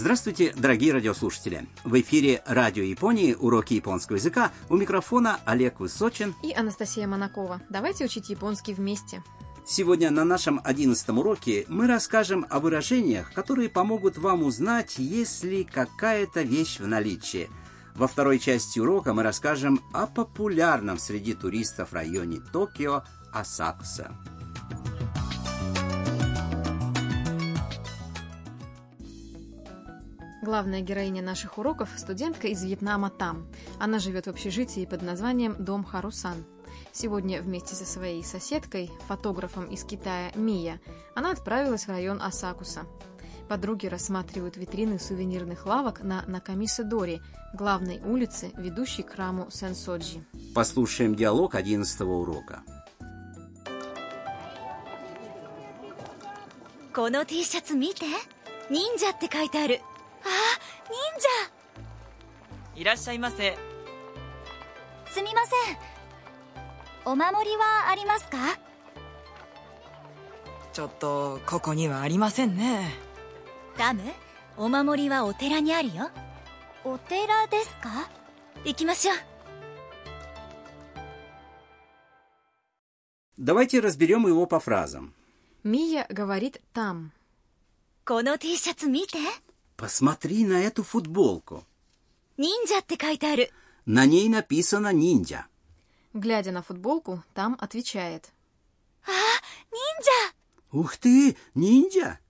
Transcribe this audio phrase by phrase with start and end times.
[0.00, 1.66] Здравствуйте, дорогие радиослушатели!
[1.84, 4.50] В эфире Радио Японии уроки японского языка.
[4.70, 7.60] У микрофона Олег Высочин и Анастасия Монакова.
[7.68, 9.22] Давайте учить японский вместе.
[9.66, 15.64] Сегодня на нашем одиннадцатом уроке мы расскажем о выражениях, которые помогут вам узнать, есть ли
[15.64, 17.50] какая-то вещь в наличии.
[17.94, 23.02] Во второй части урока мы расскажем о популярном среди туристов районе Токио
[23.34, 24.16] Асакуса.
[30.41, 33.47] Главная героиня наших уроков – студентка из Вьетнама Там.
[33.79, 36.45] Она живет в общежитии под названием «Дом Харусан».
[36.91, 40.79] Сегодня вместе со своей соседкой, фотографом из Китая Мия,
[41.15, 42.83] она отправилась в район Асакуса.
[43.47, 47.21] Подруги рассматривают витрины сувенирных лавок на Накамиса-Дори,
[47.53, 50.23] главной улице, ведущей к храму Сенсоджи.
[50.53, 52.63] Послушаем диалог 11 урока.
[56.95, 58.05] この T シャツ見て
[58.69, 59.88] 忍者って書いてあるあ
[60.23, 61.27] 忍者
[62.75, 63.57] いらっしゃいませ
[65.07, 65.77] すみません
[67.05, 68.37] お守りはありますか
[70.73, 72.93] ちょっとここにはありませんね
[73.77, 74.01] ダム
[74.57, 76.09] お守りはお寺にあるよ
[76.83, 78.09] お寺ですか
[78.65, 79.15] 行きましょう
[83.37, 85.13] Давайте разберем его по фразам.
[85.63, 87.11] Мия говорит «там».
[88.05, 89.17] この T シャツ見て
[89.80, 91.64] Посмотри на эту футболку.
[92.36, 92.82] Ниндзя
[93.86, 95.46] На ней написано ниндзя.
[96.12, 98.30] Глядя на футболку, там отвечает.
[99.06, 99.10] А,
[99.72, 100.34] ниндзя!
[100.70, 102.20] Ух ты, ниндзя!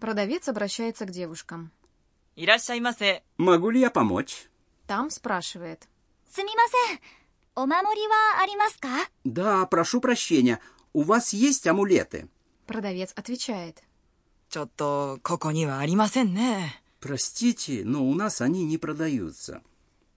[0.00, 1.70] Продавец обращается к девушкам.
[2.36, 3.22] Ирашаймасе.
[3.38, 4.50] Могу ли я помочь?
[4.86, 5.88] Там спрашивает.
[6.30, 6.98] Сумимасен.
[7.54, 9.08] Омамори ва аримаска?
[9.24, 10.60] Да, прошу прощения.
[10.92, 12.28] У вас есть амулеты?
[12.66, 13.82] Продавец отвечает.
[14.50, 16.81] Чотто коко ни ва аримасен не.
[17.02, 19.60] Простите, но у нас они не продаются.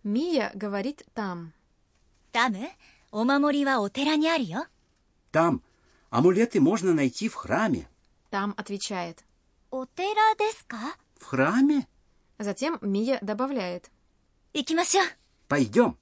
[0.04, 1.52] Мия говорит там.
[2.32, 2.54] Там?
[2.54, 2.70] Э?
[3.10, 4.60] Омамори ва отера не арио?
[4.60, 4.66] Э?»
[5.32, 5.64] там.
[6.12, 7.90] Амулеты можно найти в храме.
[8.30, 9.26] Там отвечает.
[9.72, 10.78] Отера деска?
[11.16, 11.88] В храме?
[12.38, 13.90] Затем Мия добавляет.
[14.54, 15.02] Икимасё.
[15.48, 15.98] Пойдем.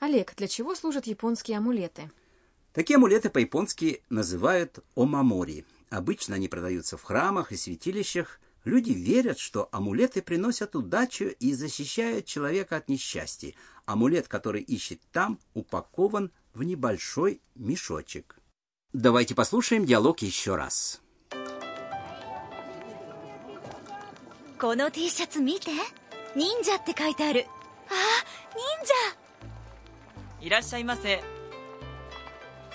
[0.00, 2.10] Олег, для чего служат японские амулеты?
[2.72, 5.66] Такие амулеты по-японски называют омамори.
[5.90, 12.25] Обычно они продаются в храмах и святилищах, Люди верят, что амулеты приносят удачу и защищают
[12.25, 13.53] человека от несчастья.
[13.85, 18.37] Амулет, который ищет там, упакован в небольшой мешочек.
[18.93, 21.01] Давайте послушаем диалог еще раз.
[24.59, 25.71] この T シャツ見て
[26.35, 27.45] 忍者って書いてある
[27.87, 27.93] あ
[28.53, 31.23] 忍者いらっしゃいませ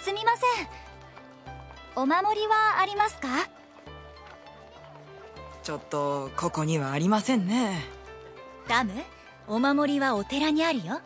[0.00, 0.66] すみません
[1.94, 3.28] お守りはありますか
[5.68, 7.80] ちょっとここにはありませんね
[8.68, 8.92] ダム
[9.46, 11.00] お守りはお寺にあるよ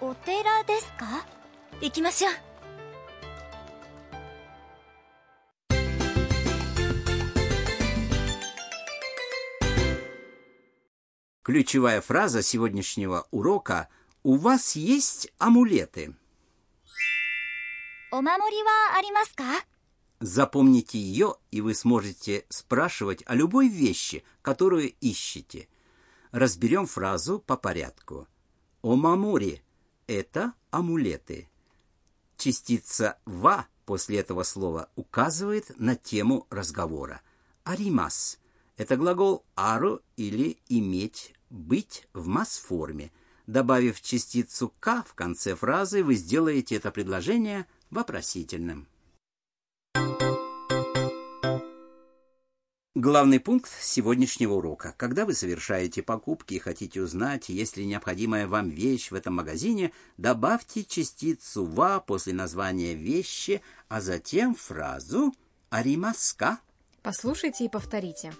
[0.00, 1.26] お寺ですか
[1.80, 2.32] 行きましょう
[11.42, 13.88] Ключевая фраза сегодняшнего урока
[14.22, 16.14] «У вас есть амулеты».
[18.12, 19.44] お守りはありますか
[20.19, 25.67] Запомните ее, и вы сможете спрашивать о любой вещи, которую ищете.
[26.31, 28.27] Разберем фразу по порядку.
[28.81, 29.61] Омамори–
[30.07, 31.49] это амулеты.
[32.37, 37.21] Частица «ва» после этого слова указывает на тему разговора.
[37.63, 38.39] Аримас–
[38.77, 43.11] это глагол «ару» или «иметь», «быть» в масс-форме.
[43.47, 48.87] Добавив частицу «к» в конце фразы, вы сделаете это предложение вопросительным.
[52.95, 54.93] Главный пункт сегодняшнего урока.
[54.95, 59.91] Когда вы совершаете покупки и хотите узнать, есть ли необходимая вам вещь в этом магазине,
[60.15, 65.33] добавьте частицу «ва» после названия вещи, а затем фразу
[65.69, 66.59] «аримаска».
[67.03, 68.33] Послушайте и повторите.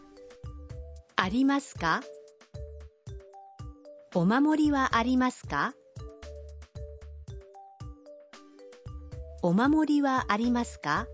[1.17, 1.99] «Аримаска».
[4.13, 5.73] «Омамори ва аримаска».
[9.43, 11.05] «Омамори ва аримаска».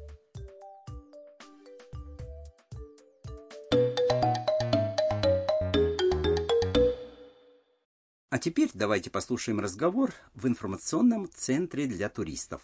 [8.31, 12.61] А теперь давайте послушаем разговор в информационном центре для туристов.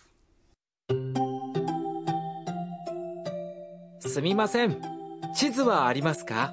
[4.00, 4.76] すみません
[5.34, 6.52] 地図はありますか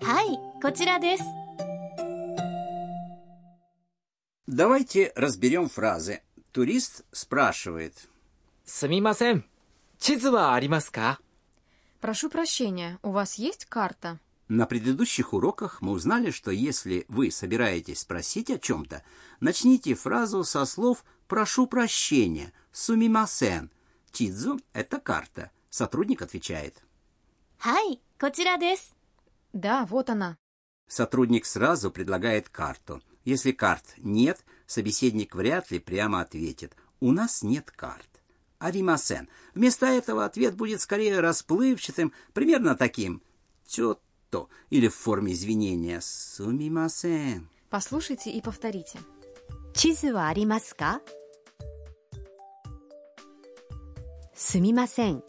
[0.00, 1.24] はいこちらです
[4.46, 6.22] Давайте разберем фразы.
[6.52, 7.92] Турист спрашивает.
[8.64, 9.44] すみません
[9.98, 11.20] 地図はありますか
[12.00, 14.18] Прошу прощения, у вас есть карта?
[14.53, 19.01] На предыдущих уроках мы узнали, что если вы собираетесь спросить о чем-то,
[19.39, 23.71] начните фразу со слов «прошу прощения», «сумимасен».
[24.11, 25.51] Чидзу– это карта.
[25.69, 26.83] Сотрудник отвечает.
[27.59, 28.91] «Хай, кочера дес».
[29.53, 30.37] «Да, вот она».
[30.89, 33.01] Сотрудник сразу предлагает карту.
[33.23, 38.21] Если карт нет, собеседник вряд ли прямо ответит «у нас нет карт».
[38.59, 39.29] Аримасен.
[39.55, 43.21] Вместо этого ответ будет скорее расплывчатым, примерно таким
[43.65, 43.97] «чё
[44.31, 47.49] «хато» или в форме извинения «сумимасен».
[47.69, 48.99] Послушайте и повторите.
[49.73, 50.99] «Чизу аримаска?»
[54.35, 55.23] «Сумимасен».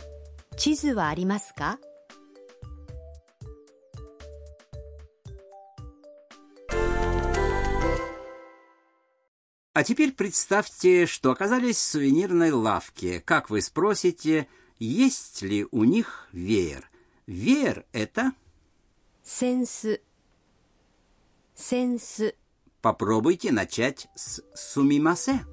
[0.58, 1.78] «Чизу аримаска?»
[9.74, 13.20] А теперь представьте, что оказались в сувенирной лавке.
[13.20, 14.46] Как вы спросите,
[14.78, 16.90] есть ли у них веер?
[17.26, 18.32] Веер– это
[19.24, 19.86] Сенс.
[21.54, 22.20] Сенс.
[22.80, 25.46] Попробуйте начать с сумимасе.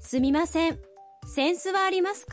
[0.00, 0.78] Сумимасен.
[1.34, 2.24] Сенс ва аримасу?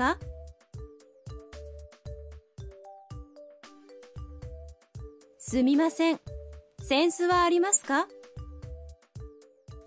[5.40, 6.20] Сумимасен.
[6.88, 8.08] Сенс ва аримасу?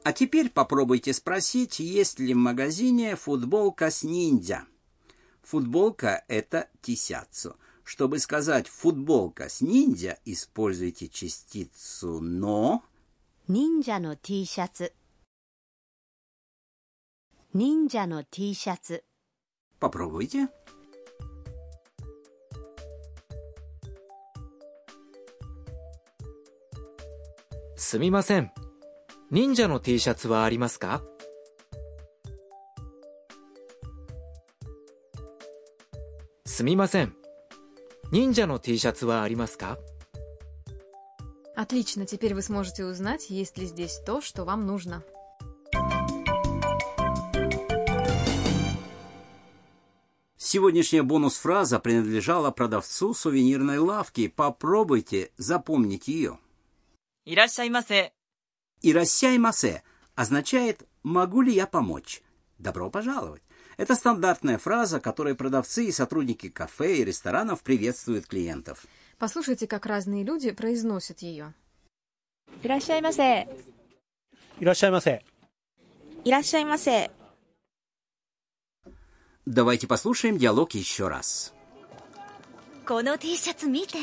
[0.05, 4.67] А теперь попробуйте спросить, есть ли в магазине футболка с ниндзя.
[5.46, 7.58] Футболка – это тисяцу.
[7.84, 12.84] Чтобы сказать «футболка с ниндзя», используйте частицу «но»,
[13.48, 14.94] 忍者の T シャツ
[17.54, 19.04] 忍者の T シャツ
[19.80, 20.48] Попробуйте.
[27.76, 28.52] すみません。
[29.32, 31.02] 忍者の T シャツはありますか
[36.56, 37.14] すみません。
[38.12, 39.78] 忍者の T シャツはありますか
[41.56, 45.04] Отлично, теперь вы сможете узнать, есть ли здесь то, что вам нужно.
[50.38, 54.28] Сегодняшняя бонус-фраза принадлежала продавцу сувенирной лавки.
[54.28, 56.40] Попробуйте запомнить ее.
[57.24, 58.14] いらっしゃいませ。
[58.82, 59.84] «Ирасяймасе»
[60.16, 62.24] означает «могу ли я помочь?»
[62.58, 63.44] «Добро пожаловать».
[63.78, 68.86] Это стандартная фраза, которой продавцы и сотрудники кафе и ресторанов приветствуют клиентов.
[69.18, 71.54] Послушайте, как разные люди произносят ее.
[72.64, 73.48] いらっしゃいませ。
[74.60, 75.24] いらっしゃいませ。
[76.24, 77.10] いらっしゃいませ。
[79.48, 81.54] Давайте послушаем диалог еще раз.
[82.86, 83.98] この T シャツ見て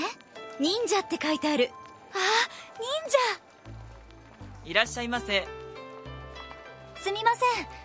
[0.58, 1.70] 忍者って書いてある
[2.12, 2.18] あ
[4.64, 5.46] 忍いらっしゃいませ。
[5.46, 5.58] 者
[6.96, 7.81] すみません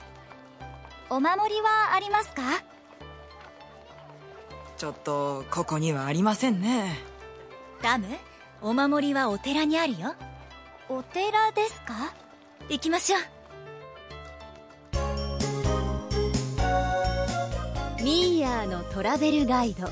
[1.11, 2.43] お守りはありますか？
[4.77, 6.99] ちょっと、ここにはありませんね。
[7.83, 8.07] ダム？
[8.61, 10.15] お守りはお寺にあるよ。
[10.89, 12.15] お寺ですか？
[12.69, 13.23] 行きましょう。
[18.03, 19.89] ミーヤーのトラベルガイド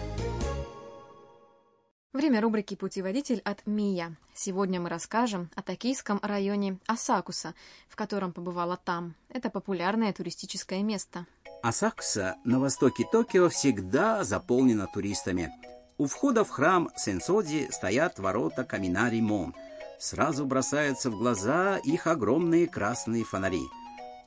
[2.17, 4.17] Время рубрики «Путеводитель» от Мия.
[4.35, 7.55] Сегодня мы расскажем о токийском районе Асакуса,
[7.91, 9.15] в котором побывала там.
[9.29, 11.27] Это популярное туристическое место.
[11.63, 15.53] Асакуса на востоке Токио всегда заполнена туристами.
[15.99, 19.55] У входа в храм Сенсоди стоят ворота Каминари-Мон.
[20.01, 23.67] Сразу бросаются в глаза их огромные красные фонари.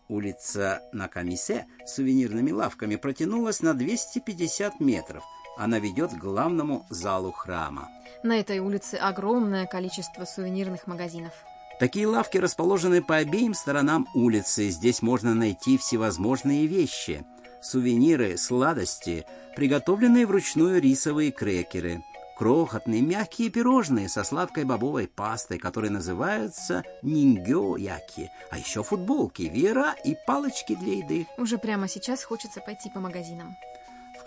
[0.10, 5.24] Улица Накамисе с сувенирными лавками протянулась на 250 метров.
[5.60, 7.89] Она ведет к главному залу храма.
[8.24, 11.34] На этой улице огромное количество сувенирных магазинов.
[11.82, 14.70] Такие лавки расположены по обеим сторонам улицы.
[14.70, 17.25] Здесь можно найти всевозможные вещи.
[17.62, 19.25] Сувениры, сладости,
[19.58, 22.06] приготовленные вручную рисовые крекеры,
[22.38, 30.16] крохотные мягкие пирожные со сладкой бобовой пастой, которые называются нингё-яки, а еще футболки, веера и
[30.25, 31.28] палочки для еды.
[31.38, 33.58] Уже прямо сейчас хочется пойти по магазинам.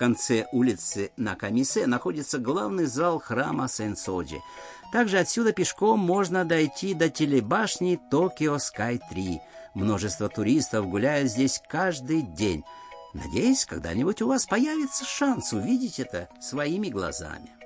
[0.03, 4.41] Конце улицы Накамисе находится главный зал храма Сенсоджи.
[4.93, 9.41] Также отсюда пешком можно дойти до телебашни Токио Скай 3.
[9.75, 12.65] Множество туристов гуляют здесь каждый день.
[13.15, 17.62] Надеюсь, когда-нибудь у вас появится шанс увидеть это своими глазами.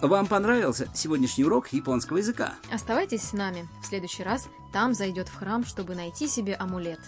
[0.00, 2.54] Вам понравился сегодняшний урок японского языка?
[2.72, 3.68] Оставайтесь с нами.
[3.82, 7.00] В следующий раз там зайдет в храм, чтобы найти себе амулет.